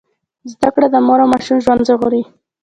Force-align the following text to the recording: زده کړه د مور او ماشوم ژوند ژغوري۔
زده 0.51 0.69
کړه 0.75 0.87
د 0.91 0.95
مور 1.07 1.19
او 1.23 1.31
ماشوم 1.33 1.57
ژوند 1.63 1.85
ژغوري۔ 1.87 2.23